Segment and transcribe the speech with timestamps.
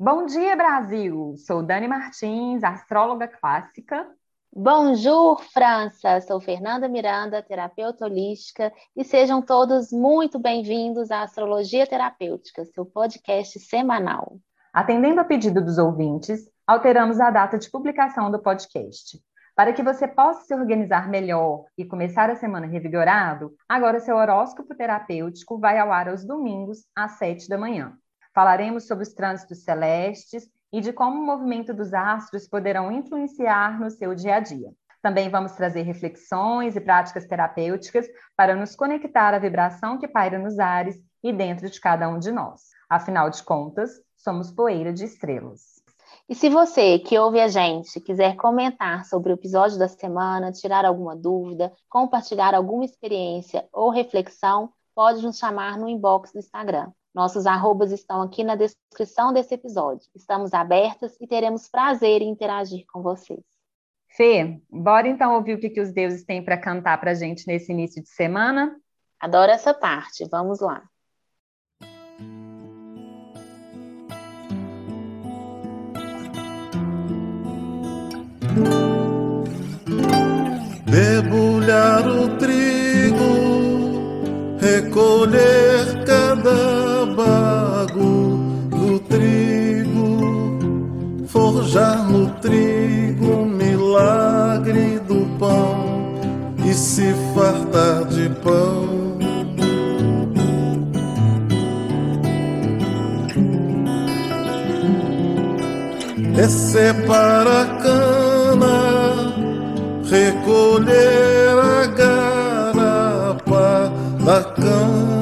[0.00, 1.34] Bom dia, Brasil!
[1.38, 4.06] Sou Dani Martins, astróloga clássica.
[4.54, 6.20] Bonjour, França!
[6.20, 13.58] Sou Fernanda Miranda, terapeuta holística, e sejam todos muito bem-vindos à Astrologia Terapêutica, seu podcast
[13.58, 14.38] semanal.
[14.72, 19.20] Atendendo a pedido dos ouvintes, alteramos a data de publicação do podcast.
[19.56, 24.76] Para que você possa se organizar melhor e começar a semana revigorado, agora seu horóscopo
[24.76, 27.98] terapêutico vai ao ar aos domingos, às sete da manhã.
[28.38, 33.90] Falaremos sobre os trânsitos celestes e de como o movimento dos astros poderão influenciar no
[33.90, 34.70] seu dia a dia.
[35.02, 38.06] Também vamos trazer reflexões e práticas terapêuticas
[38.36, 42.30] para nos conectar à vibração que paira nos ares e dentro de cada um de
[42.30, 42.60] nós.
[42.88, 45.82] Afinal de contas, somos poeira de estrelas.
[46.28, 50.84] E se você que ouve a gente quiser comentar sobre o episódio da semana, tirar
[50.84, 56.92] alguma dúvida, compartilhar alguma experiência ou reflexão, pode nos chamar no inbox do Instagram.
[57.18, 60.08] Nossos arrobas estão aqui na descrição desse episódio.
[60.14, 63.42] Estamos abertas e teremos prazer em interagir com vocês.
[64.06, 67.44] Fê, bora então ouvir o que, que os deuses têm para cantar para a gente
[67.48, 68.72] nesse início de semana?
[69.18, 70.80] Adoro essa parte, vamos lá.
[80.86, 83.24] Debulhar o trigo,
[84.60, 85.67] recolher
[91.68, 96.14] forjar no trigo milagre do pão
[96.64, 99.18] e se fartar de pão.
[106.34, 109.34] Descer para a cana,
[110.08, 111.86] recolher a
[112.78, 113.92] garapa
[114.24, 115.17] da cana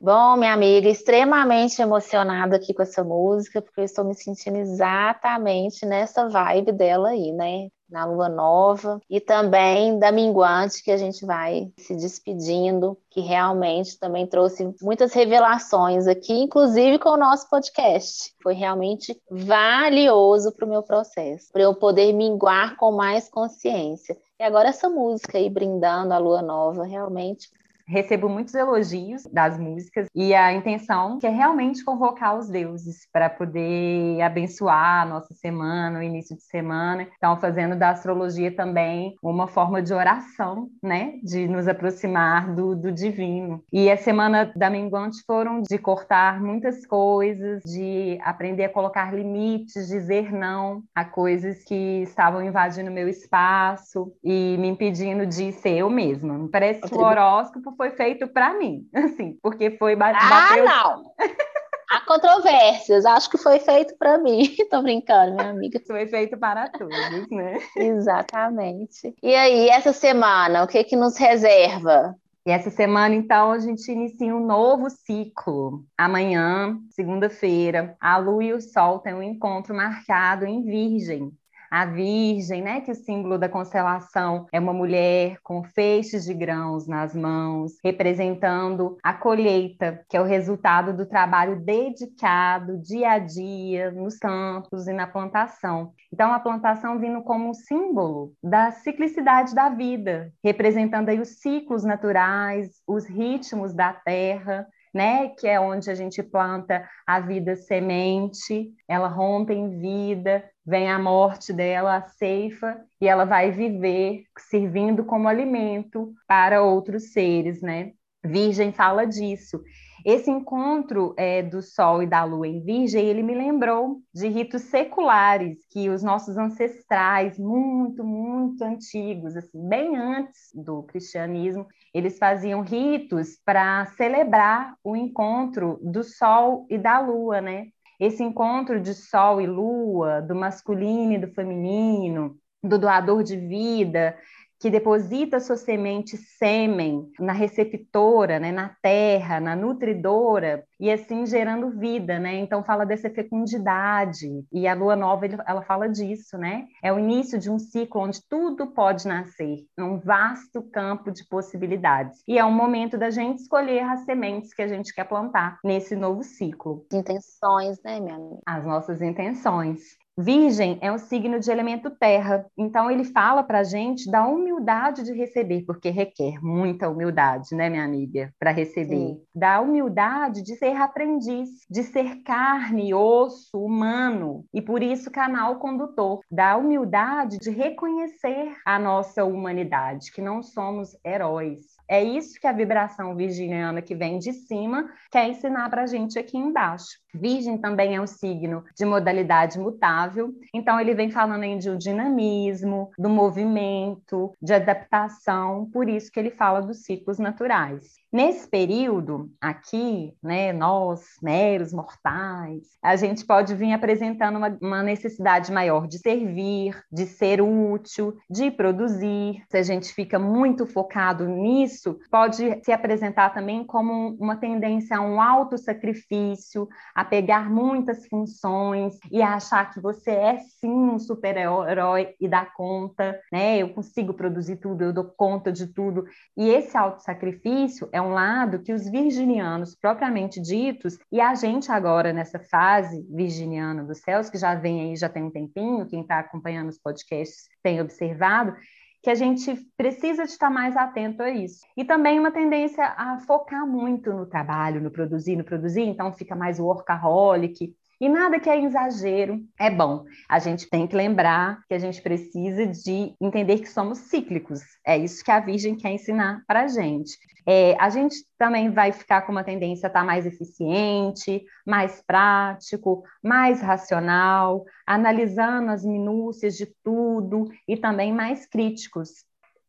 [0.00, 5.84] Bom, minha amiga, extremamente emocionada aqui com essa música, porque eu estou me sentindo exatamente
[5.84, 7.68] nessa vibe dela aí, né?
[7.90, 13.98] na lua nova e também da minguante que a gente vai se despedindo, que realmente
[13.98, 18.34] também trouxe muitas revelações aqui, inclusive com o nosso podcast.
[18.42, 24.16] Foi realmente valioso para o meu processo, para eu poder minguar com mais consciência.
[24.38, 27.48] E agora essa música aí brindando a lua nova realmente
[27.88, 33.30] recebo muitos elogios das músicas e a intenção que é realmente convocar os deuses para
[33.30, 37.06] poder abençoar a nossa semana, o início de semana.
[37.16, 41.14] Então, fazendo da astrologia também uma forma de oração, né?
[41.22, 43.62] De nos aproximar do, do divino.
[43.72, 49.88] E a semana da Minguante foram de cortar muitas coisas, de aprender a colocar limites,
[49.88, 55.88] dizer não a coisas que estavam invadindo meu espaço e me impedindo de ser eu
[55.88, 56.48] mesma.
[56.50, 60.64] Parece que o horóscopo foi feito para mim, assim, porque foi ba ah, bateu...
[60.64, 61.04] não.
[61.90, 64.54] Há controvérsias, acho que foi feito para mim.
[64.70, 65.80] Tô brincando, minha amiga.
[65.86, 67.56] Foi feito para todos, né?
[67.74, 69.14] Exatamente.
[69.22, 72.14] E aí, essa semana, o que que nos reserva?
[72.44, 75.82] E essa semana, então, a gente inicia um novo ciclo.
[75.96, 81.32] Amanhã, segunda-feira, a Lua e o Sol têm um encontro marcado em Virgem
[81.70, 86.86] a Virgem, né, que o símbolo da constelação é uma mulher com feixes de grãos
[86.86, 93.90] nas mãos, representando a colheita, que é o resultado do trabalho dedicado dia a dia
[93.90, 95.92] nos campos e na plantação.
[96.12, 101.84] Então, a plantação vindo como um símbolo da ciclicidade da vida, representando aí os ciclos
[101.84, 105.28] naturais, os ritmos da terra, né?
[105.28, 110.98] Que é onde a gente planta a vida semente, ela rompe em vida, vem a
[110.98, 117.92] morte dela, a ceifa, e ela vai viver servindo como alimento para outros seres, né?
[118.24, 119.62] Virgem fala disso.
[120.04, 124.62] Esse encontro é, do Sol e da Lua em Virgem, ele me lembrou de ritos
[124.62, 132.62] seculares que os nossos ancestrais, muito, muito antigos, assim, bem antes do cristianismo, eles faziam
[132.62, 137.66] ritos para celebrar o encontro do Sol e da Lua, né?
[137.98, 144.16] Esse encontro de Sol e Lua, do masculino e do feminino, do doador de vida,
[144.60, 151.70] que deposita sua semente sêmen na receptora, né, na terra, na nutridora, e assim gerando
[151.70, 152.36] vida, né?
[152.36, 154.44] Então fala dessa fecundidade.
[154.52, 156.66] E a lua nova ela fala disso, né?
[156.82, 162.22] É o início de um ciclo onde tudo pode nascer, num vasto campo de possibilidades.
[162.26, 165.94] E é um momento da gente escolher as sementes que a gente quer plantar nesse
[165.94, 166.86] novo ciclo.
[166.92, 168.40] Intenções, né, minha amiga?
[168.46, 169.80] As nossas intenções.
[170.20, 175.04] Virgem é um signo de elemento terra, então ele fala para a gente da humildade
[175.04, 178.96] de receber, porque requer muita humildade, né, minha amiga, para receber.
[178.96, 179.22] Sim.
[179.32, 186.20] Da humildade de ser aprendiz, de ser carne, osso, humano, e por isso canal condutor.
[186.28, 192.52] Da humildade de reconhecer a nossa humanidade, que não somos heróis, é isso que a
[192.52, 196.98] vibração virginiana que vem de cima quer ensinar para a gente aqui embaixo.
[197.14, 200.07] Virgem também é um signo de modalidade mutável,
[200.54, 206.18] então ele vem falando aí de um dinamismo, do movimento, de adaptação, por isso que
[206.18, 207.98] ele fala dos ciclos naturais.
[208.10, 215.52] Nesse período aqui, né, nós, meros mortais, a gente pode vir apresentando uma, uma, necessidade
[215.52, 219.44] maior de servir, de ser útil, de produzir.
[219.50, 225.02] Se a gente fica muito focado nisso, pode se apresentar também como uma tendência a
[225.02, 232.14] um auto-sacrifício, a pegar muitas funções e a achar que você é sim um super-herói
[232.18, 233.58] e dá conta, né?
[233.58, 236.06] Eu consigo produzir tudo, eu dou conta de tudo.
[236.34, 242.12] E esse auto-sacrifício é um lado que os virginianos propriamente ditos, e a gente agora
[242.12, 246.18] nessa fase virginiana dos céus, que já vem aí, já tem um tempinho, quem está
[246.18, 248.54] acompanhando os podcasts tem observado,
[249.02, 251.60] que a gente precisa de estar mais atento a isso.
[251.76, 256.34] E também uma tendência a focar muito no trabalho, no produzir, no produzir, então fica
[256.34, 260.04] mais workaholic, e nada que é exagero é bom.
[260.28, 264.60] A gente tem que lembrar que a gente precisa de entender que somos cíclicos.
[264.86, 267.18] É isso que a Virgem quer ensinar para a gente.
[267.44, 273.02] É, a gente também vai ficar com uma tendência a estar mais eficiente, mais prático,
[273.22, 279.24] mais racional, analisando as minúcias de tudo e também mais críticos.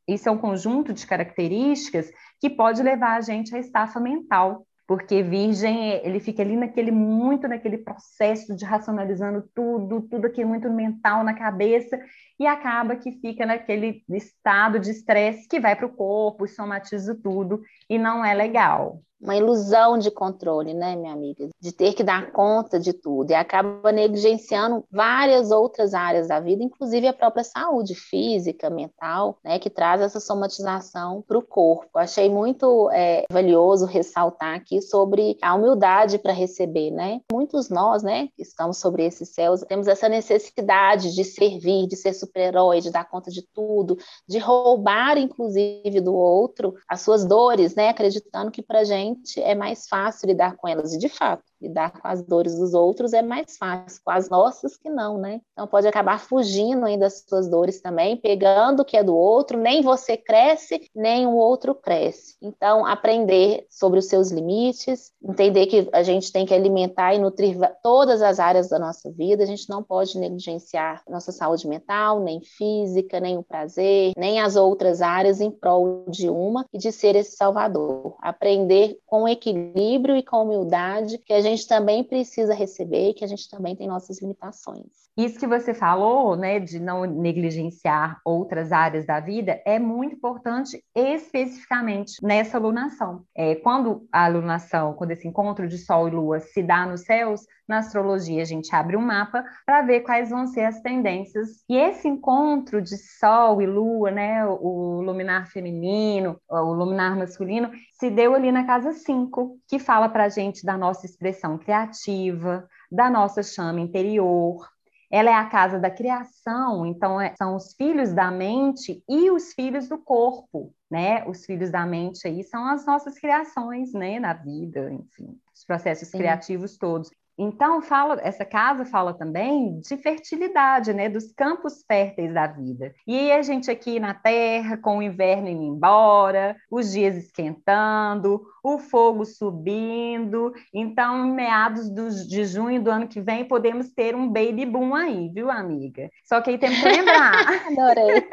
[0.07, 5.21] Isso é um conjunto de características que pode levar a gente à estafa mental, porque
[5.21, 11.23] virgem ele fica ali naquele muito naquele processo de racionalizando tudo, tudo aqui muito mental
[11.23, 11.99] na cabeça
[12.39, 17.61] e acaba que fica naquele estado de estresse que vai para o corpo, somatiza tudo
[17.87, 21.49] e não é legal uma ilusão de controle, né, minha amiga?
[21.59, 26.63] De ter que dar conta de tudo e acaba negligenciando várias outras áreas da vida,
[26.63, 31.97] inclusive a própria saúde física, mental, né, que traz essa somatização para o corpo.
[31.97, 37.21] Achei muito é, valioso ressaltar aqui sobre a humildade para receber, né?
[37.31, 42.13] Muitos nós, né, que estamos sobre esses céus, temos essa necessidade de servir, de ser
[42.13, 47.89] super-herói, de dar conta de tudo, de roubar, inclusive, do outro as suas dores, né,
[47.89, 50.93] acreditando que para gente gente é mais fácil lidar com elas.
[50.93, 54.77] E de fato, lidar com as dores dos outros é mais fácil, com as nossas
[54.77, 55.41] que não, né?
[55.53, 59.57] Então pode acabar fugindo aí das suas dores também, pegando o que é do outro,
[59.57, 62.35] nem você cresce, nem o outro cresce.
[62.41, 67.57] Então, aprender sobre os seus limites, entender que a gente tem que alimentar e nutrir
[67.83, 72.41] todas as áreas da nossa vida, a gente não pode negligenciar nossa saúde mental, nem
[72.41, 77.15] física, nem o prazer, nem as outras áreas em prol de uma e de ser
[77.15, 78.15] esse salvador.
[78.21, 83.27] Aprender com equilíbrio e com humildade que a gente gente também precisa receber que a
[83.27, 85.09] gente também tem nossas limitações.
[85.17, 90.81] Isso que você falou, né, de não negligenciar outras áreas da vida, é muito importante
[90.95, 93.23] especificamente nessa alunação.
[93.35, 97.41] É, quando a alunação, quando esse encontro de Sol e Lua se dá nos céus,
[97.69, 101.63] na astrologia a gente abre um mapa para ver quais vão ser as tendências.
[101.69, 108.09] E esse encontro de Sol e Lua, né, o luminar feminino, o luminar masculino, se
[108.09, 113.07] deu ali na casa 5, que fala para a gente da nossa expressão criativa, da
[113.09, 114.67] nossa chama interior.
[115.11, 119.53] Ela é a casa da criação, então é, são os filhos da mente e os
[119.53, 121.27] filhos do corpo, né?
[121.27, 126.09] Os filhos da mente aí são as nossas criações, né, na vida, enfim, os processos
[126.09, 126.19] Sim.
[126.19, 127.09] criativos todos.
[127.41, 132.93] Então, fala, essa casa fala também de fertilidade, né, dos campos férteis da vida.
[133.07, 138.77] E a gente aqui na Terra, com o inverno indo embora, os dias esquentando, o
[138.77, 140.53] fogo subindo.
[140.73, 144.93] Então, em meados do, de junho do ano que vem, podemos ter um baby boom
[144.93, 146.09] aí, viu, amiga?
[146.25, 147.33] Só que aí temos que lembrar.
[147.71, 148.27] Adorei.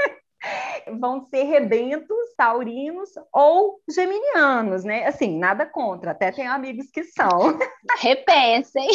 [0.99, 5.07] Vão ser rebentos, taurinos ou geminianos, né?
[5.07, 7.59] Assim, nada contra, até tenho amigos que são.
[8.00, 8.88] Repensem.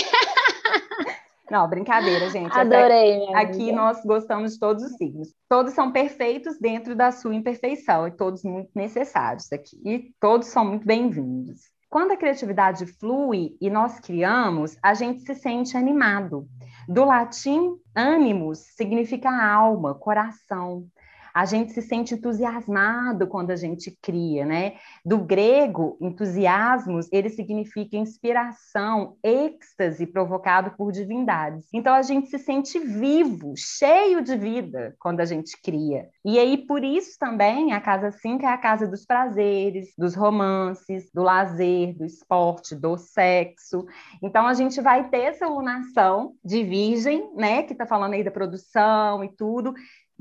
[1.49, 2.57] Não, brincadeira, gente.
[2.57, 3.33] Adorei.
[3.35, 5.33] Aqui nós gostamos de todos os signos.
[5.49, 9.77] Todos são perfeitos dentro da sua imperfeição e todos muito necessários aqui.
[9.83, 11.59] E todos são muito bem-vindos.
[11.89, 16.47] Quando a criatividade flui e nós criamos, a gente se sente animado.
[16.87, 20.85] Do latim, ânimos significa alma, coração.
[21.33, 24.73] A gente se sente entusiasmado quando a gente cria, né?
[25.05, 31.67] Do grego, entusiasmos, ele significa inspiração, êxtase provocado por divindades.
[31.73, 36.09] Então a gente se sente vivo, cheio de vida quando a gente cria.
[36.23, 41.09] E aí por isso também a casa 5 é a casa dos prazeres, dos romances,
[41.13, 43.85] do lazer, do esporte, do sexo.
[44.21, 48.31] Então a gente vai ter essa lunação de virgem, né, que está falando aí da
[48.31, 49.73] produção e tudo,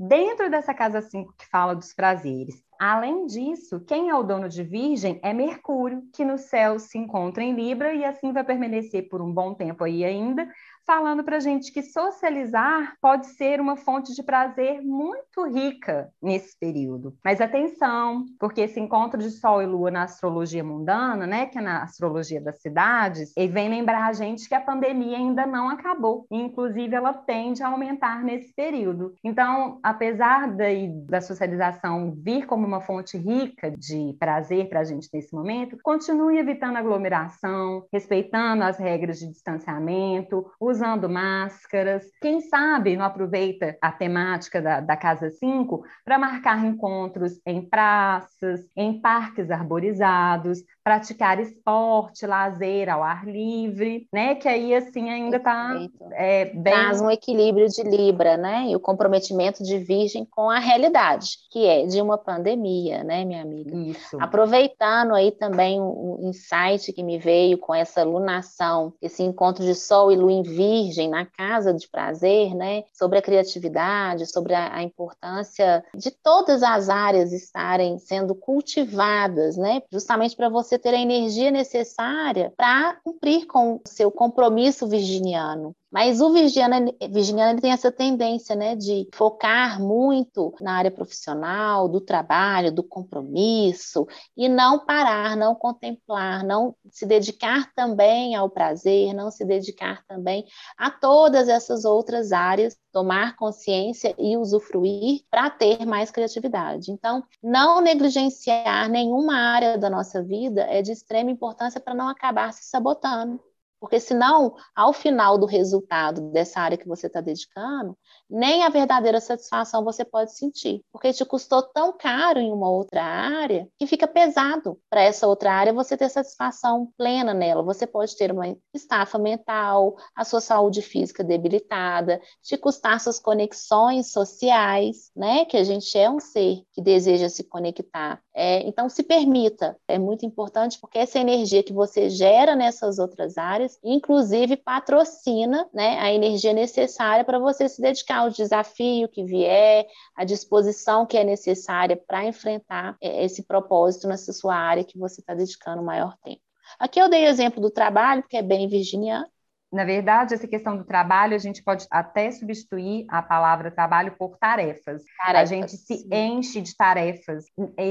[0.07, 2.63] dentro dessa casa 5 que fala dos prazeres.
[2.79, 7.43] Além disso, quem é o dono de Virgem é Mercúrio, que no céu se encontra
[7.43, 10.49] em Libra e assim vai permanecer por um bom tempo aí ainda,
[10.91, 17.15] falando para gente que socializar pode ser uma fonte de prazer muito rica nesse período.
[17.23, 21.61] Mas atenção, porque esse encontro de Sol e Lua na astrologia mundana, né, que é
[21.61, 26.25] na astrologia das cidades, ele vem lembrar a gente que a pandemia ainda não acabou.
[26.29, 29.13] Inclusive, ela tende a aumentar nesse período.
[29.23, 30.65] Então, apesar da,
[31.07, 36.37] da socialização vir como uma fonte rica de prazer para a gente nesse momento, continue
[36.37, 42.03] evitando aglomeração, respeitando as regras de distanciamento, usando máscaras.
[42.21, 48.61] Quem sabe não aproveita a temática da, da Casa 5 para marcar encontros em praças,
[48.75, 54.35] em parques arborizados, praticar esporte, lazer ao ar livre, né?
[54.35, 55.79] Que aí assim ainda está
[56.13, 56.73] é, bem...
[56.73, 58.67] Traz um equilíbrio de Libra, né?
[58.69, 63.41] E o comprometimento de Virgem com a realidade, que é de uma pandemia, né, minha
[63.41, 63.75] amiga?
[63.75, 64.17] Isso.
[64.19, 70.11] Aproveitando aí também o insight que me veio com essa lunação, esse encontro de Sol
[70.11, 72.83] e Lua em Virgem na casa de prazer, né?
[72.93, 79.81] Sobre a criatividade, sobre a, a importância de todas as áreas estarem sendo cultivadas, né?
[79.91, 85.75] Justamente para você ter a energia necessária para cumprir com o seu compromisso virginiano.
[85.91, 91.89] Mas o virginiano, virginiano ele tem essa tendência né, de focar muito na área profissional,
[91.89, 94.07] do trabalho, do compromisso,
[94.37, 100.45] e não parar, não contemplar, não se dedicar também ao prazer, não se dedicar também
[100.77, 106.89] a todas essas outras áreas, tomar consciência e usufruir para ter mais criatividade.
[106.89, 112.53] Então, não negligenciar nenhuma área da nossa vida é de extrema importância para não acabar
[112.53, 113.50] se sabotando.
[113.81, 117.97] Porque senão, ao final do resultado dessa área que você está dedicando,
[118.31, 120.81] nem a verdadeira satisfação você pode sentir.
[120.91, 125.53] Porque te custou tão caro em uma outra área que fica pesado para essa outra
[125.53, 127.61] área você ter satisfação plena nela.
[127.63, 134.11] Você pode ter uma estafa mental, a sua saúde física debilitada, te custar suas conexões
[134.11, 135.45] sociais, né?
[135.45, 138.21] Que a gente é um ser que deseja se conectar.
[138.33, 139.77] É, então, se permita.
[139.87, 145.99] É muito importante porque essa energia que você gera nessas outras áreas inclusive patrocina né,
[145.99, 149.85] a energia necessária para você se dedicar ao desafio que vier,
[150.15, 155.21] a disposição que é necessária para enfrentar é, esse propósito nessa sua área que você
[155.21, 156.41] está dedicando o maior tempo.
[156.79, 159.27] Aqui eu dei o exemplo do trabalho, que é bem virginiano,
[159.71, 164.37] na verdade, essa questão do trabalho, a gente pode até substituir a palavra trabalho por
[164.37, 165.01] tarefas.
[165.17, 165.41] tarefas.
[165.41, 167.45] A gente se enche de tarefas,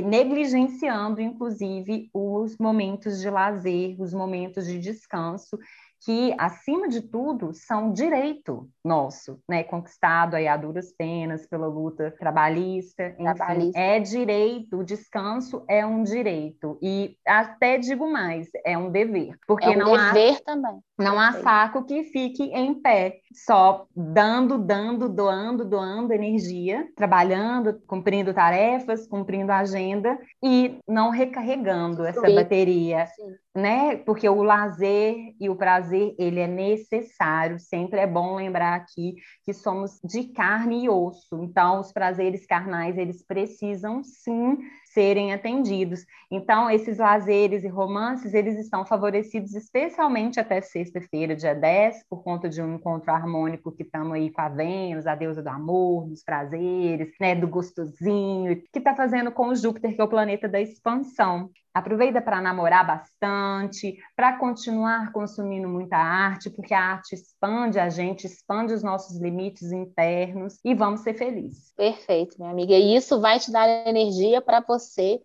[0.04, 5.58] negligenciando, inclusive, os momentos de lazer, os momentos de descanso,
[6.02, 9.62] que, acima de tudo, são direito nosso, né?
[9.62, 13.14] Conquistado aí a duras penas pela luta trabalhista.
[13.16, 13.68] trabalhista.
[13.68, 16.78] Enfim, é direito, o descanso é um direito.
[16.82, 19.36] E até digo mais, é um dever.
[19.46, 20.44] Porque é um não dever há...
[20.44, 20.80] também.
[21.00, 28.34] Não há saco que fique em pé, só dando, dando, doando, doando energia, trabalhando, cumprindo
[28.34, 33.34] tarefas, cumprindo agenda e não recarregando essa bateria, Sim.
[33.54, 33.96] né?
[33.96, 37.58] Porque o lazer e o prazer, ele é necessário.
[37.58, 39.14] Sempre é bom lembrar aqui
[39.44, 41.42] que somos de carne e osso.
[41.42, 44.58] Então, os prazeres carnais, eles precisam sim
[44.92, 46.04] serem atendidos.
[46.30, 52.48] Então, esses lazeres e romances, eles estão favorecidos especialmente até sexta-feira, dia 10, por conta
[52.48, 56.22] de um encontro harmônico que estamos aí com a Vênus, a deusa do amor, dos
[56.22, 60.60] prazeres, né, do gostosinho, que está fazendo com o Júpiter, que é o planeta da
[60.60, 61.50] expansão.
[61.72, 68.26] Aproveita para namorar bastante, para continuar consumindo muita arte, porque a arte expande a gente,
[68.26, 71.72] expande os nossos limites internos e vamos ser felizes.
[71.76, 72.74] Perfeito, minha amiga.
[72.74, 75.20] E isso vai te dar energia para você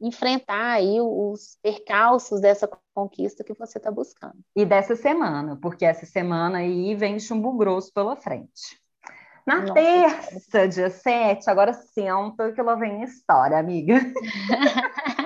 [0.00, 4.38] enfrentar aí os percalços dessa conquista que você está buscando.
[4.56, 8.80] E dessa semana, porque essa semana aí vem chumbo grosso pela frente.
[9.46, 13.94] Na Nossa, terça, dia 7, agora sim, é um que ela vem história, amiga.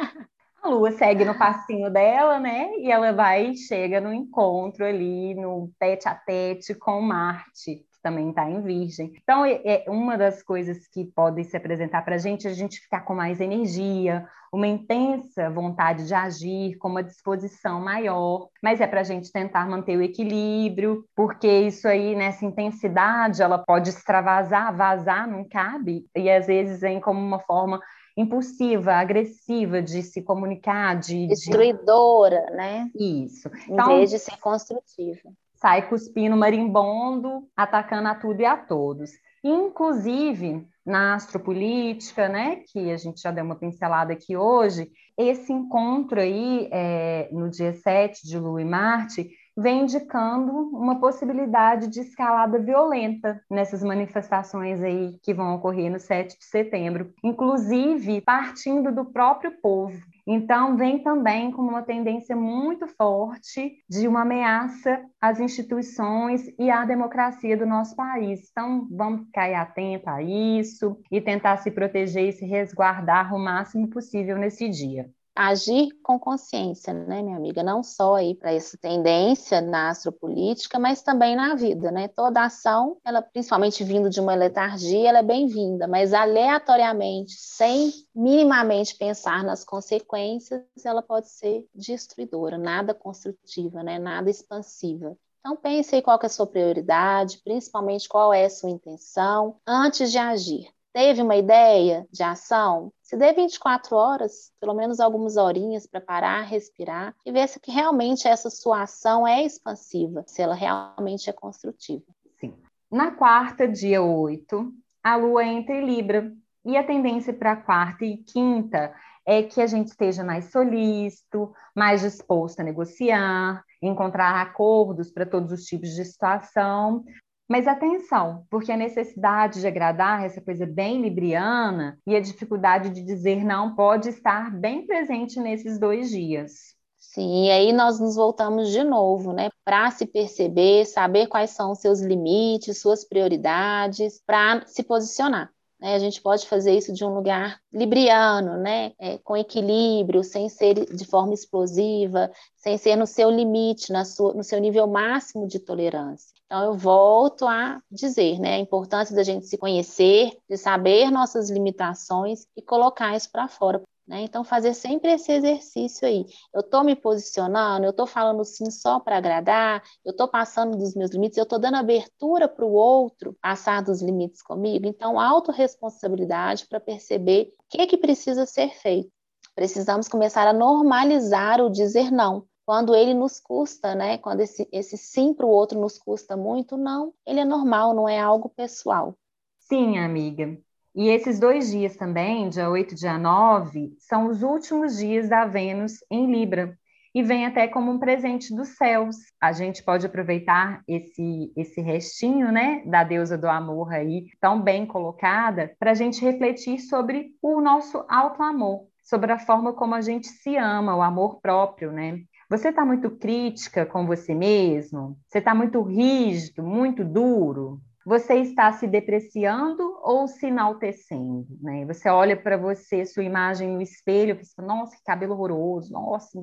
[0.65, 2.71] A Lua segue no passinho dela, né?
[2.79, 8.01] E ela vai e chega no encontro ali, no tete a tete com Marte, que
[8.03, 9.13] também está em Virgem.
[9.23, 12.55] Então, é, é uma das coisas que podem se apresentar para a gente, é a
[12.55, 18.81] gente ficar com mais energia, uma intensa vontade de agir, com uma disposição maior, mas
[18.81, 23.91] é para a gente tentar manter o equilíbrio, porque isso aí, nessa intensidade, ela pode
[23.91, 27.83] extravasar, vazar, não cabe, e às vezes vem como uma forma
[28.17, 32.57] impulsiva, agressiva de se comunicar, de destruidora, de...
[32.57, 32.91] né?
[32.95, 33.51] Isso.
[33.69, 35.33] Então, em vez de ser construtiva.
[35.55, 39.11] Sai cuspindo marimbondo, atacando a tudo e a todos.
[39.43, 46.21] Inclusive, na astropolítica, né, que a gente já deu uma pincelada aqui hoje, esse encontro
[46.21, 52.59] aí, é, no dia 7 de Lua e Marte, vem indicando uma possibilidade de escalada
[52.59, 59.53] violenta nessas manifestações aí que vão ocorrer no 7 de setembro, inclusive partindo do próprio
[59.61, 59.99] povo.
[60.27, 66.85] Então, vem também com uma tendência muito forte de uma ameaça às instituições e à
[66.85, 68.49] democracia do nosso país.
[68.51, 73.89] Então, vamos ficar atento a isso e tentar se proteger e se resguardar o máximo
[73.89, 77.63] possível nesse dia agir com consciência, né, minha amiga?
[77.63, 82.09] Não só aí para essa tendência na astropolítica, mas também na vida, né?
[82.09, 88.97] Toda ação, ela principalmente vindo de uma letargia, ela é bem-vinda, mas aleatoriamente, sem minimamente
[88.97, 93.99] pensar nas consequências, ela pode ser destruidora, nada construtiva, né?
[93.99, 95.17] Nada expansiva.
[95.41, 100.11] Então pense aí qual é a sua prioridade, principalmente qual é a sua intenção antes
[100.11, 100.69] de agir.
[100.95, 102.93] Teve uma ideia de ação?
[103.03, 108.29] Se der 24 horas, pelo menos algumas horinhas para parar, respirar e ver se realmente
[108.29, 112.05] essa sua ação é expansiva, se ela realmente é construtiva.
[112.39, 112.55] Sim.
[112.89, 114.73] Na quarta, dia 8,
[115.03, 116.33] a lua entra em Libra.
[116.65, 118.95] E a tendência para quarta e quinta
[119.27, 125.51] é que a gente esteja mais solícito, mais disposto a negociar, encontrar acordos para todos
[125.51, 127.05] os tipos de situação,
[127.49, 133.03] mas atenção, porque a necessidade de agradar, essa coisa bem libriana, e a dificuldade de
[133.03, 136.75] dizer não pode estar bem presente nesses dois dias.
[136.99, 141.71] Sim, e aí nós nos voltamos de novo, né, para se perceber, saber quais são
[141.71, 145.54] os seus limites, suas prioridades, para se posicionar.
[145.81, 145.95] Né?
[145.95, 148.93] A gente pode fazer isso de um lugar libriano, né?
[148.99, 154.35] É, com equilíbrio, sem ser de forma explosiva, sem ser no seu limite, na sua,
[154.35, 156.35] no seu nível máximo de tolerância.
[156.47, 161.51] Então, eu volto a dizer, né, a importância da gente se conhecer, de saber nossas
[161.51, 163.83] limitações e colocar isso para fora.
[164.07, 164.21] Né?
[164.21, 166.27] Então, fazer sempre esse exercício aí.
[166.53, 170.95] Eu estou me posicionando, eu estou falando sim só para agradar, eu estou passando dos
[170.95, 174.87] meus limites, eu estou dando abertura para o outro passar dos limites comigo.
[174.87, 179.11] Então, autorresponsabilidade para perceber o que, é que precisa ser feito.
[179.55, 182.47] Precisamos começar a normalizar o dizer não.
[182.67, 184.19] Quando ele nos custa, né?
[184.19, 188.09] Quando esse, esse sim para o outro nos custa muito, não, ele é normal, não
[188.09, 189.17] é algo pessoal.
[189.61, 190.59] Sim, amiga.
[190.95, 195.45] E esses dois dias também, dia 8 e dia 9, são os últimos dias da
[195.45, 196.79] Vênus em Libra.
[197.13, 199.17] E vem até como um presente dos céus.
[199.41, 204.87] A gente pode aproveitar esse, esse restinho, né, da deusa do amor aí, tão bem
[204.87, 210.01] colocada, para a gente refletir sobre o nosso alto amor, sobre a forma como a
[210.01, 212.21] gente se ama, o amor próprio, né?
[212.49, 215.19] Você está muito crítica com você mesmo?
[215.27, 217.81] Você está muito rígido, muito duro?
[218.07, 221.47] Você está se depreciando ou se enaltecendo?
[221.63, 221.87] Né?
[221.87, 226.39] Você olha para você, sua imagem no espelho, e pensa, nossa, que cabelo horroroso, nossa,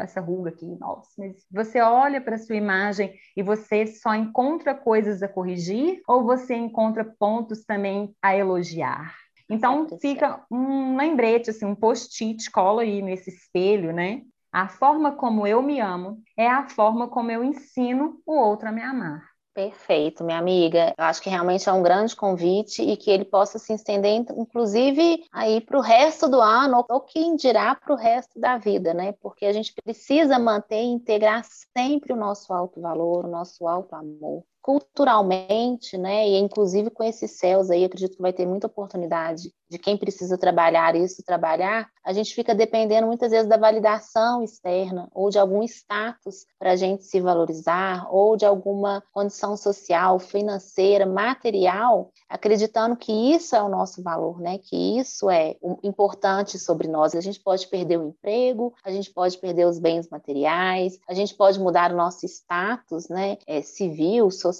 [0.00, 1.10] essa ruga aqui, nossa.
[1.18, 6.54] Mas você olha para sua imagem e você só encontra coisas a corrigir ou você
[6.54, 9.14] encontra pontos também a elogiar?
[9.50, 14.22] Então fica um lembrete, assim, um post-it, cola aí nesse espelho, né?
[14.50, 18.72] A forma como eu me amo é a forma como eu ensino o outro a
[18.72, 19.35] me amar.
[19.56, 20.94] Perfeito, minha amiga.
[20.98, 25.24] Eu acho que realmente é um grande convite e que ele possa se estender, inclusive,
[25.32, 29.12] aí para o resto do ano, ou quem dirá para o resto da vida, né?
[29.12, 31.42] Porque a gente precisa manter e integrar
[31.74, 37.38] sempre o nosso alto valor, o nosso alto amor culturalmente, né, e inclusive com esses
[37.38, 42.12] céus aí, acredito que vai ter muita oportunidade de quem precisa trabalhar isso, trabalhar, a
[42.12, 47.04] gente fica dependendo muitas vezes da validação externa ou de algum status para a gente
[47.04, 54.02] se valorizar ou de alguma condição social, financeira, material, acreditando que isso é o nosso
[54.02, 54.58] valor, né?
[54.58, 57.14] Que isso é importante sobre nós.
[57.16, 61.34] A gente pode perder o emprego, a gente pode perder os bens materiais, a gente
[61.34, 63.36] pode mudar o nosso status, né?
[63.48, 64.55] É, civil, social,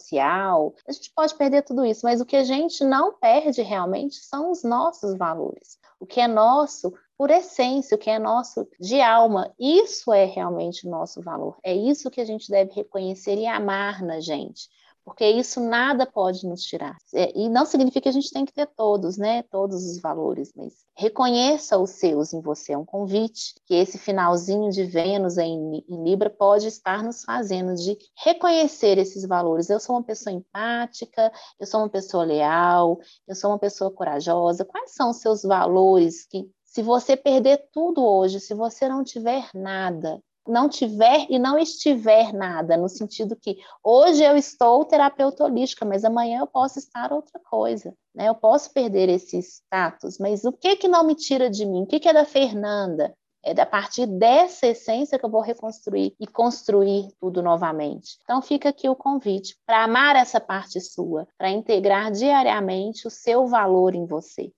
[0.87, 4.50] a gente pode perder tudo isso, mas o que a gente não perde realmente são
[4.50, 9.52] os nossos valores, o que é nosso por essência, o que é nosso de alma.
[9.59, 11.56] Isso é realmente o nosso valor.
[11.62, 14.68] É isso que a gente deve reconhecer e amar na gente.
[15.07, 16.97] Porque isso nada pode nos tirar.
[17.14, 19.45] É, e não significa que a gente tem que ter todos, né?
[19.45, 22.73] Todos os valores, mas reconheça os seus em você.
[22.73, 27.77] É um convite que esse finalzinho de Vênus em, em Libra pode estar nos fazendo
[27.77, 29.71] de reconhecer esses valores.
[29.71, 34.64] Eu sou uma pessoa empática, eu sou uma pessoa leal, eu sou uma pessoa corajosa.
[34.64, 39.49] Quais são os seus valores que se você perder tudo hoje, se você não tiver
[39.55, 45.85] nada, não tiver e não estiver nada, no sentido que hoje eu estou terapeuta holística,
[45.85, 48.28] mas amanhã eu posso estar outra coisa, né?
[48.28, 51.82] Eu posso perder esse status, mas o que que não me tira de mim?
[51.82, 53.14] O que que é da Fernanda?
[53.44, 58.18] É a partir dessa essência que eu vou reconstruir e construir tudo novamente.
[58.24, 63.46] Então fica aqui o convite para amar essa parte sua, para integrar diariamente o seu
[63.46, 64.50] valor em você.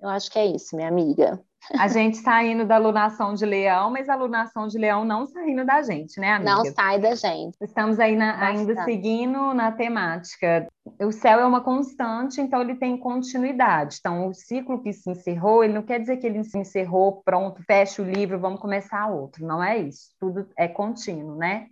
[0.00, 1.40] Eu acho que é isso, minha amiga.
[1.78, 5.80] A gente saindo da alunação de leão, mas a alunação de leão não saindo da
[5.82, 6.56] gente, né, amiga?
[6.56, 7.56] Não sai da gente.
[7.60, 10.66] Estamos aí na, ainda seguindo na temática.
[11.00, 13.98] O céu é uma constante, então ele tem continuidade.
[14.00, 17.62] Então, o ciclo que se encerrou, ele não quer dizer que ele se encerrou, pronto,
[17.62, 19.46] fecha o livro, vamos começar outro.
[19.46, 20.10] Não é isso.
[20.18, 21.68] Tudo é contínuo, né?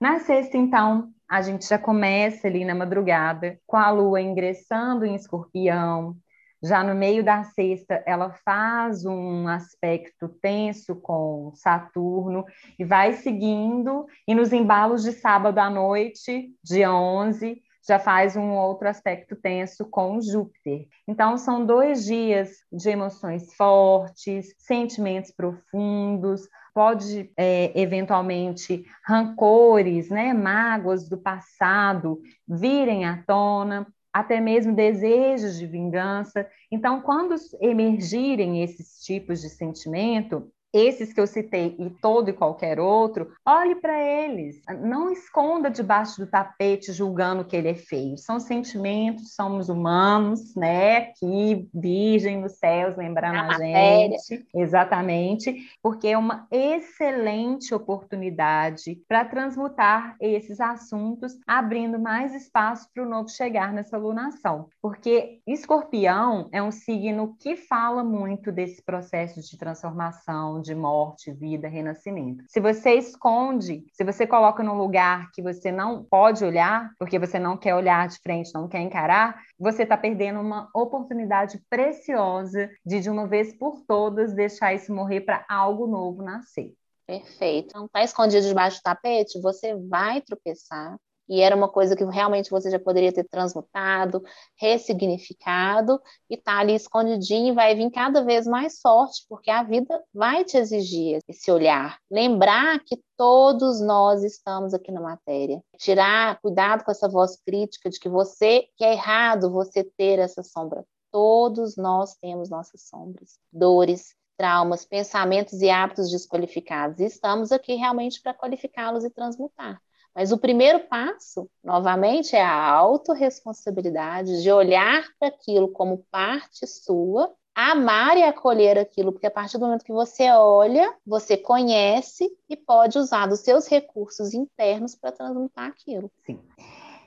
[0.00, 5.16] Na sexta, então, a gente já começa ali na madrugada, com a lua ingressando em
[5.16, 6.16] escorpião,
[6.62, 12.44] já no meio da sexta, ela faz um aspecto tenso com Saturno
[12.78, 18.50] e vai seguindo, e nos embalos de sábado à noite, dia 11, já faz um
[18.50, 20.86] outro aspecto tenso com Júpiter.
[21.06, 26.42] Então, são dois dias de emoções fortes, sentimentos profundos,
[26.74, 35.66] pode é, eventualmente rancores, né, mágoas do passado virem à tona, até mesmo desejos de
[35.66, 36.48] vingança.
[36.70, 42.78] Então, quando emergirem esses tipos de sentimento, esses que eu citei e todo e qualquer
[42.78, 44.60] outro, olhe para eles.
[44.80, 48.18] Não esconda debaixo do tapete julgando que ele é feio.
[48.18, 51.12] São sentimentos, somos humanos, né?
[51.12, 54.46] Que virgem nos céus, lembrando a, a gente.
[54.54, 55.56] Exatamente.
[55.82, 63.28] Porque é uma excelente oportunidade para transmutar esses assuntos, abrindo mais espaço para o novo
[63.28, 64.68] chegar nessa lunação.
[64.82, 71.68] Porque escorpião é um signo que fala muito desse processo de transformação de morte, vida,
[71.68, 72.44] renascimento.
[72.48, 77.38] Se você esconde, se você coloca num lugar que você não pode olhar, porque você
[77.38, 83.00] não quer olhar de frente, não quer encarar, você está perdendo uma oportunidade preciosa de,
[83.00, 86.74] de uma vez por todas, deixar isso morrer para algo novo nascer.
[87.06, 87.74] Perfeito.
[87.74, 92.50] Não está escondido debaixo do tapete, você vai tropeçar, e era uma coisa que realmente
[92.50, 94.22] você já poderia ter transmutado,
[94.56, 100.02] ressignificado, e tá ali escondidinho e vai vir cada vez mais forte, porque a vida
[100.12, 101.98] vai te exigir esse olhar.
[102.10, 105.60] Lembrar que todos nós estamos aqui na matéria.
[105.76, 110.42] Tirar cuidado com essa voz crítica de que você que é errado você ter essa
[110.42, 110.84] sombra.
[111.10, 117.00] Todos nós temos nossas sombras, dores, traumas, pensamentos e hábitos desqualificados.
[117.00, 119.80] E estamos aqui realmente para qualificá-los e transmutar.
[120.14, 127.32] Mas o primeiro passo, novamente, é a autorresponsabilidade de olhar para aquilo como parte sua,
[127.54, 132.56] amar e acolher aquilo, porque a partir do momento que você olha, você conhece e
[132.56, 136.10] pode usar dos seus recursos internos para transmutar aquilo.
[136.24, 136.40] Sim.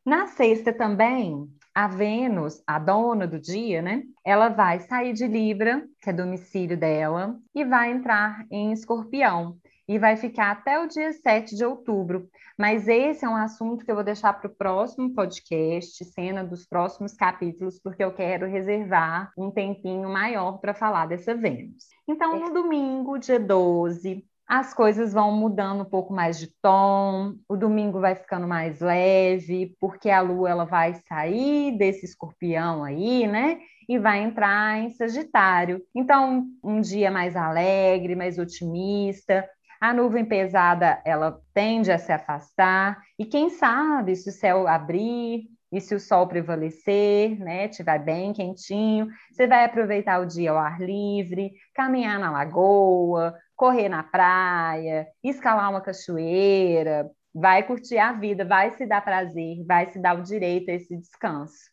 [0.05, 4.03] Na sexta também, a Vênus, a dona do dia, né?
[4.25, 9.57] Ela vai sair de Libra, que é domicílio dela, e vai entrar em Escorpião
[9.91, 12.29] e vai ficar até o dia 7 de outubro.
[12.57, 16.65] Mas esse é um assunto que eu vou deixar para o próximo podcast, cena dos
[16.65, 21.87] próximos capítulos, porque eu quero reservar um tempinho maior para falar dessa Vênus.
[22.07, 27.57] Então, no domingo, dia 12, as coisas vão mudando um pouco mais de tom, o
[27.57, 33.59] domingo vai ficando mais leve, porque a lua ela vai sair desse escorpião aí, né?
[33.89, 35.81] E vai entrar em Sagitário.
[35.93, 39.45] Então, um dia mais alegre, mais otimista,
[39.81, 45.49] a nuvem pesada, ela tende a se afastar, e quem sabe se o céu abrir
[45.71, 50.57] e se o sol prevalecer, né, tiver bem quentinho, você vai aproveitar o dia ao
[50.57, 58.45] ar livre, caminhar na lagoa, correr na praia, escalar uma cachoeira, vai curtir a vida,
[58.45, 61.71] vai se dar prazer, vai se dar o direito a esse descanso.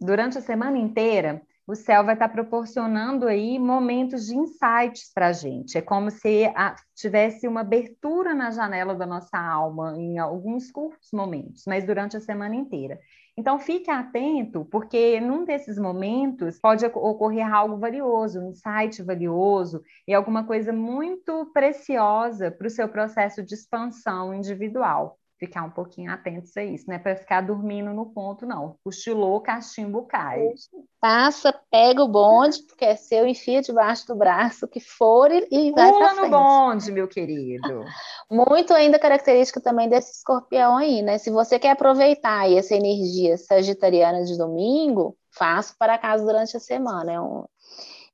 [0.00, 5.32] Durante a semana inteira, o céu vai estar proporcionando aí momentos de insights para a
[5.32, 5.76] gente.
[5.76, 11.10] É como se a, tivesse uma abertura na janela da nossa alma em alguns curtos
[11.12, 13.00] momentos, mas durante a semana inteira.
[13.36, 20.14] Então fique atento, porque num desses momentos pode ocorrer algo valioso, um insight valioso e
[20.14, 25.18] alguma coisa muito preciosa para o seu processo de expansão individual.
[25.38, 28.76] Ficar um pouquinho atentos a isso, não é para ficar dormindo no ponto, não.
[28.82, 30.48] Cochilou, cachimbo cai.
[31.00, 35.72] Passa, pega o bonde, porque é seu, enfia debaixo do braço, que for e, e
[35.72, 36.30] vai Pula no frente.
[36.30, 37.84] bonde, meu querido.
[38.30, 41.18] Muito ainda característica também desse escorpião aí, né?
[41.18, 47.12] Se você quer aproveitar essa energia sagitariana de domingo, faça para casa durante a semana.
[47.12, 47.44] É um,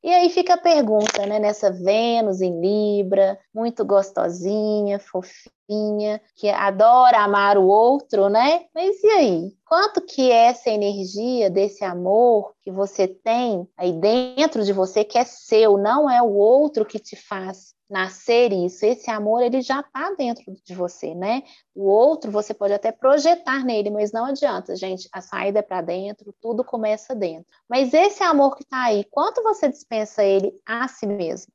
[0.03, 1.39] e aí fica a pergunta, né?
[1.39, 8.67] Nessa Vênus em Libra, muito gostosinha, fofinha, que adora amar o outro, né?
[8.75, 9.53] Mas e aí?
[9.65, 15.19] Quanto que é essa energia desse amor que você tem aí dentro de você, que
[15.19, 18.87] é seu, não é o outro que te faz nascer isso.
[18.87, 21.43] Esse amor, ele já está dentro de você, né?
[21.75, 25.07] O outro você pode até projetar nele, mas não adianta, gente.
[25.13, 27.47] A saída é para dentro, tudo começa dentro.
[27.69, 31.53] Mas esse amor que está aí, quanto você dispensa ele a si mesmo?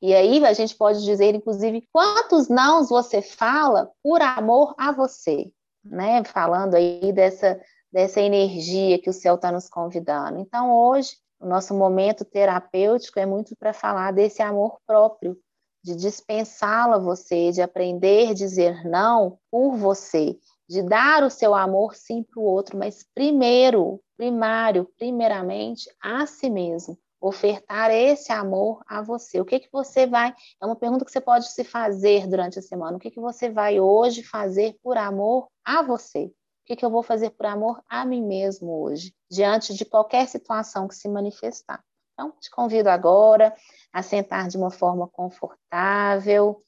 [0.00, 5.50] E aí a gente pode dizer, inclusive, quantos nãos você fala por amor a você,
[5.84, 6.22] né?
[6.24, 10.38] Falando aí dessa, dessa energia que o céu está nos convidando.
[10.38, 15.36] Então, hoje, o nosso momento terapêutico é muito para falar desse amor próprio,
[15.82, 21.54] de dispensá-la a você, de aprender a dizer não por você, de dar o seu
[21.54, 26.98] amor sim para o outro, mas primeiro, primário, primeiramente a si mesmo.
[27.20, 29.40] Ofertar esse amor a você.
[29.40, 30.34] O que que você vai?
[30.60, 32.96] É uma pergunta que você pode se fazer durante a semana.
[32.96, 36.24] O que que você vai hoje fazer por amor a você?
[36.24, 36.32] O
[36.64, 40.86] que, que eu vou fazer por amor a mim mesmo hoje, diante de qualquer situação
[40.86, 41.82] que se manifestar?
[42.12, 43.54] Então, te convido agora
[43.92, 46.62] a sentar de uma forma confortável,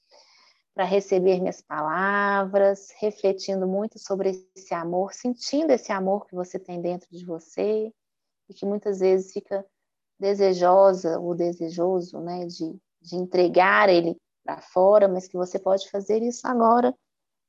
[0.74, 6.80] para receber minhas palavras, refletindo muito sobre esse amor, sentindo esse amor que você tem
[6.80, 7.92] dentro de você
[8.48, 9.64] e que muitas vezes fica
[10.18, 16.22] desejosa ou desejoso, né, de, de entregar ele para fora, mas que você pode fazer
[16.22, 16.92] isso agora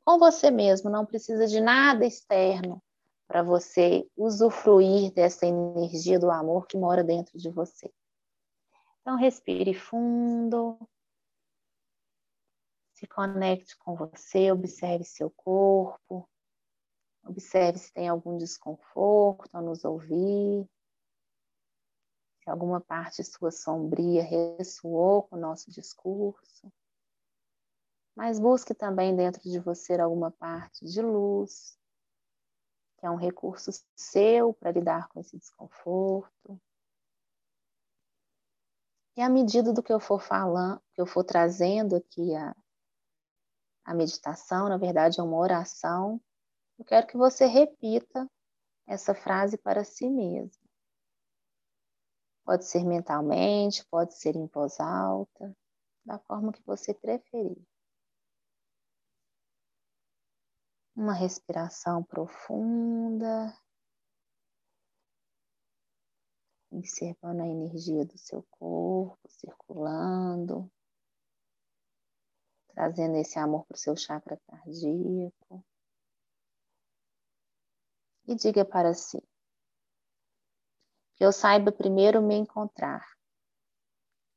[0.06, 2.82] com você mesmo, não precisa de nada externo
[3.28, 7.92] para você usufruir dessa energia do amor que mora dentro de você.
[9.06, 10.80] Então, respire fundo,
[12.96, 16.28] se conecte com você, observe seu corpo,
[17.24, 20.68] observe se tem algum desconforto ao nos ouvir,
[22.42, 26.74] se alguma parte sua sombria ressoou com o nosso discurso.
[28.16, 31.78] Mas busque também dentro de você alguma parte de luz,
[32.98, 36.60] que é um recurso seu para lidar com esse desconforto.
[39.18, 42.54] E à medida do que eu for falando, que eu for trazendo aqui a,
[43.86, 46.20] a meditação, na verdade é uma oração,
[46.78, 48.30] eu quero que você repita
[48.86, 50.62] essa frase para si mesmo.
[52.44, 55.56] Pode ser mentalmente, pode ser em voz alta,
[56.06, 57.58] da forma que você preferir.
[60.96, 63.52] Uma respiração profunda.
[66.78, 70.72] Observando a energia do seu corpo circulando,
[72.70, 75.66] trazendo esse amor para o seu chakra cardíaco.
[78.28, 79.22] E diga para si:
[81.16, 83.06] que eu saiba primeiro me encontrar,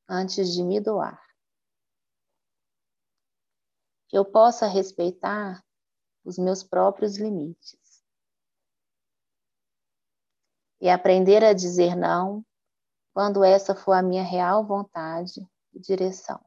[0.09, 1.27] antes de me doar.
[4.09, 5.63] Que eu possa respeitar
[6.25, 7.88] os meus próprios limites
[10.81, 12.45] e aprender a dizer não
[13.13, 15.41] quando essa for a minha real vontade
[15.73, 16.41] e direção.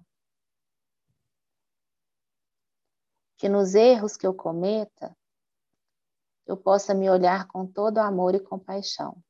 [3.37, 5.17] Que nos erros que eu cometa,
[6.45, 9.21] eu possa me olhar com todo amor e compaixão,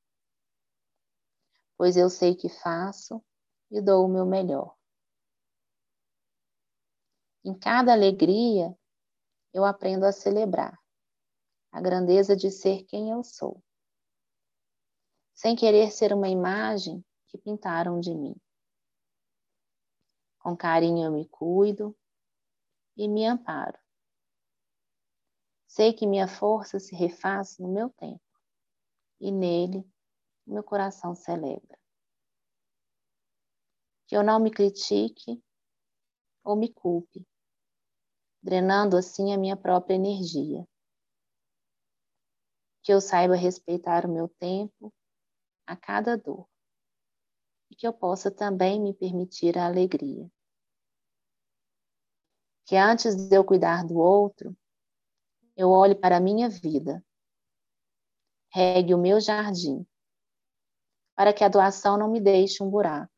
[1.77, 3.23] pois eu sei que faço
[3.71, 4.75] e dou o meu melhor.
[7.43, 8.77] Em cada alegria,
[9.51, 10.79] eu aprendo a celebrar
[11.71, 13.63] a grandeza de ser quem eu sou
[15.41, 18.39] sem querer ser uma imagem que pintaram de mim.
[20.37, 21.97] Com carinho eu me cuido
[22.95, 23.79] e me amparo.
[25.65, 28.21] Sei que minha força se refaz no meu tempo
[29.19, 29.83] e nele
[30.45, 31.75] meu coração celebra.
[34.05, 35.43] Que eu não me critique
[36.43, 37.27] ou me culpe,
[38.43, 40.67] drenando assim a minha própria energia.
[42.83, 44.93] Que eu saiba respeitar o meu tempo
[45.65, 46.47] a cada dor
[47.69, 50.29] e que eu possa também me permitir a alegria.
[52.65, 54.55] Que antes de eu cuidar do outro,
[55.55, 57.03] eu olhe para a minha vida,
[58.49, 59.85] regue o meu jardim,
[61.15, 63.11] para que a doação não me deixe um buraco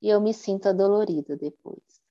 [0.00, 2.02] e eu me sinta dolorida depois.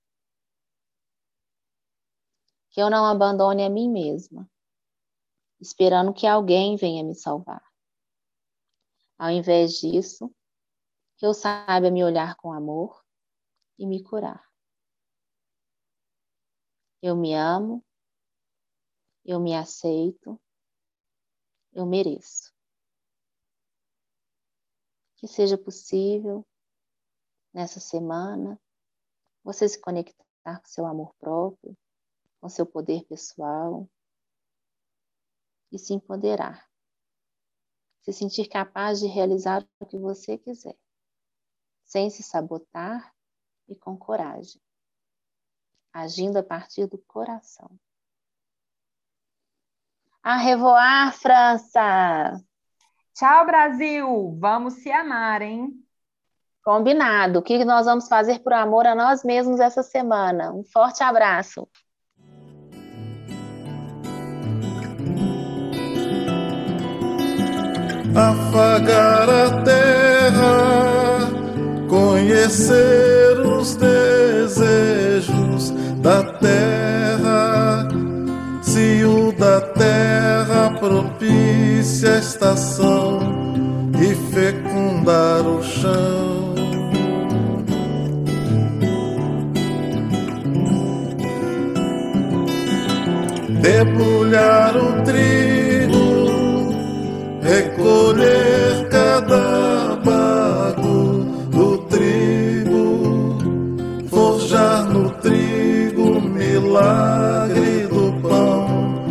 [2.71, 4.49] que eu não abandone a mim mesma,
[5.59, 7.61] esperando que alguém venha me salvar.
[9.21, 10.33] Ao invés disso,
[11.15, 13.05] que eu saiba me olhar com amor
[13.77, 14.43] e me curar.
[17.03, 17.85] Eu me amo,
[19.23, 20.41] eu me aceito,
[21.71, 22.51] eu mereço.
[25.17, 26.43] Que seja possível,
[27.53, 28.59] nessa semana,
[29.43, 31.77] você se conectar com seu amor próprio,
[32.39, 33.87] com seu poder pessoal
[35.71, 36.70] e se empoderar.
[38.01, 40.75] Se sentir capaz de realizar o que você quiser,
[41.83, 43.13] sem se sabotar
[43.67, 44.61] e com coragem,
[45.93, 47.69] agindo a partir do coração.
[50.23, 52.41] A revoar, França!
[53.13, 54.37] Tchau, Brasil!
[54.39, 55.69] Vamos se amar, hein?
[56.63, 57.39] Combinado.
[57.39, 60.53] O que nós vamos fazer por amor a nós mesmos essa semana?
[60.53, 61.67] Um forte abraço.
[68.15, 71.29] Afagar a terra,
[71.87, 75.71] conhecer os desejos
[76.01, 77.87] da terra,
[78.61, 83.19] se o da terra propicia a estação
[84.01, 86.51] e fecundar o chão.
[93.61, 95.50] Debulhar o trigo
[97.51, 103.37] recolher cada bago do trigo,
[104.09, 109.03] forjar no trigo milagre do pão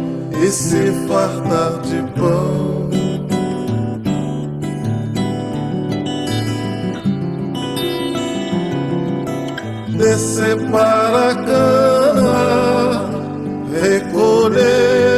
[0.42, 2.88] e se fartar de pão.
[9.98, 13.10] Descer para a cana,
[13.82, 15.09] recolher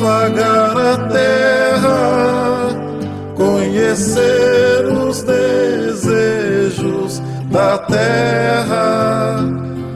[0.00, 2.70] Afagar a terra,
[3.36, 9.36] conhecer os desejos da terra,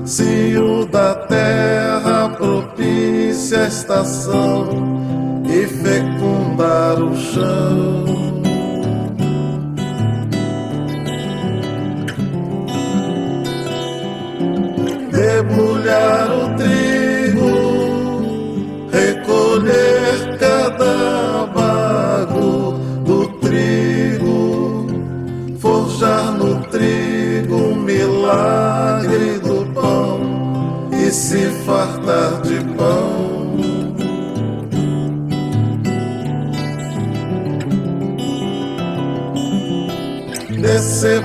[0.05, 4.69] se o da terra propicia a estação
[5.49, 8.05] e fecundar o chão.
[15.11, 16.14] Debulhar
[32.85, 33.15] pão.
[40.61, 41.23] Descer